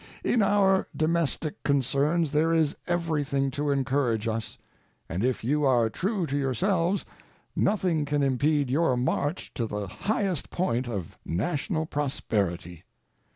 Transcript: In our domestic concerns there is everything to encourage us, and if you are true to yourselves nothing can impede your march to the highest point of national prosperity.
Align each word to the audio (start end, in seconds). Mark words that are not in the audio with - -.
In 0.23 0.41
our 0.41 0.87
domestic 0.97 1.61
concerns 1.61 2.31
there 2.31 2.51
is 2.51 2.75
everything 2.87 3.51
to 3.51 3.69
encourage 3.69 4.27
us, 4.27 4.57
and 5.07 5.23
if 5.23 5.43
you 5.43 5.63
are 5.63 5.91
true 5.91 6.25
to 6.25 6.35
yourselves 6.35 7.05
nothing 7.55 8.05
can 8.05 8.23
impede 8.23 8.71
your 8.71 8.97
march 8.97 9.53
to 9.53 9.67
the 9.67 9.85
highest 9.85 10.49
point 10.49 10.87
of 10.89 11.19
national 11.23 11.85
prosperity. 11.85 12.83